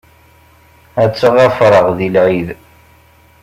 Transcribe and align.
Ad 1.01 1.09
tt-ɣafṛeɣ 1.13 1.87
di 1.97 2.09
lɛid. 2.15 2.49